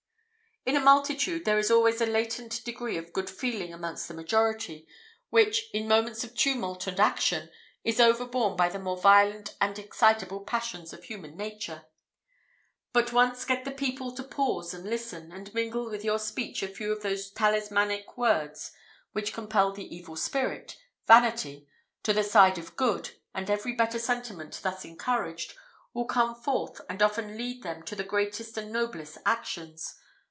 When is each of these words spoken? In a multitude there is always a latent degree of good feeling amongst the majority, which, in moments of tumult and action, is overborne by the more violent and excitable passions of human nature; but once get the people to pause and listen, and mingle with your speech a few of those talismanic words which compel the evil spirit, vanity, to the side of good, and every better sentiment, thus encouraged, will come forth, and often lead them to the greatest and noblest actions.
In 0.63 0.75
a 0.75 0.79
multitude 0.79 1.43
there 1.43 1.57
is 1.57 1.71
always 1.71 2.01
a 2.01 2.05
latent 2.05 2.63
degree 2.63 2.95
of 2.95 3.13
good 3.13 3.31
feeling 3.31 3.73
amongst 3.73 4.07
the 4.07 4.13
majority, 4.13 4.87
which, 5.31 5.67
in 5.73 5.87
moments 5.87 6.23
of 6.23 6.35
tumult 6.35 6.85
and 6.85 6.99
action, 6.99 7.49
is 7.83 7.99
overborne 7.99 8.55
by 8.55 8.69
the 8.69 8.77
more 8.77 8.95
violent 8.95 9.55
and 9.59 9.79
excitable 9.79 10.41
passions 10.41 10.93
of 10.93 11.03
human 11.05 11.35
nature; 11.35 11.85
but 12.93 13.11
once 13.11 13.43
get 13.43 13.65
the 13.65 13.71
people 13.71 14.13
to 14.15 14.21
pause 14.21 14.71
and 14.71 14.87
listen, 14.87 15.31
and 15.31 15.51
mingle 15.55 15.89
with 15.89 16.05
your 16.05 16.19
speech 16.19 16.61
a 16.61 16.67
few 16.67 16.91
of 16.91 17.01
those 17.01 17.31
talismanic 17.31 18.15
words 18.15 18.71
which 19.13 19.33
compel 19.33 19.71
the 19.71 19.93
evil 19.93 20.15
spirit, 20.15 20.77
vanity, 21.07 21.67
to 22.03 22.13
the 22.13 22.23
side 22.23 22.59
of 22.59 22.75
good, 22.75 23.15
and 23.33 23.49
every 23.49 23.73
better 23.73 23.97
sentiment, 23.97 24.59
thus 24.61 24.85
encouraged, 24.85 25.55
will 25.95 26.05
come 26.05 26.35
forth, 26.35 26.81
and 26.87 27.01
often 27.01 27.35
lead 27.35 27.63
them 27.63 27.81
to 27.81 27.95
the 27.95 28.03
greatest 28.03 28.55
and 28.59 28.71
noblest 28.71 29.17
actions. 29.25 29.95